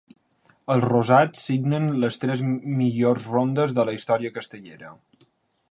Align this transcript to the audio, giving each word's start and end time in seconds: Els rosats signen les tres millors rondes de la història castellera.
Els 0.75 0.85
rosats 0.85 1.43
signen 1.49 1.85
les 2.05 2.17
tres 2.23 2.41
millors 2.81 3.29
rondes 3.35 3.79
de 3.81 3.87
la 3.91 3.95
història 3.99 4.35
castellera. 4.39 4.93